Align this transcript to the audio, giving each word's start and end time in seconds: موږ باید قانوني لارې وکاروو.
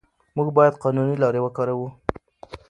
موږ 0.35 0.47
باید 0.57 0.79
قانوني 0.83 1.15
لارې 1.23 1.39
وکاروو. 1.43 1.87